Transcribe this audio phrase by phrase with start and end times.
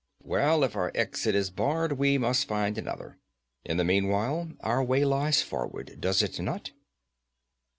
[0.23, 3.19] 'Well, if our exit is barred, we must find another.
[3.63, 6.71] In the meanwhile our way lies forward, does it not?'